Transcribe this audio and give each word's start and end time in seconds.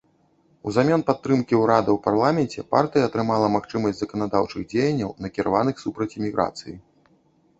Узамен 0.69 1.01
падтрымкі 1.09 1.57
ўрада 1.63 1.89
ў 1.95 2.01
парламенце, 2.05 2.63
партыя 2.73 3.03
атрымала 3.09 3.51
магчымасць 3.57 3.99
заканадаўчых 4.03 4.61
дзеянняў 4.71 5.09
накіраваных 5.27 5.75
супраць 5.83 6.11
іміграцыі. 6.19 6.75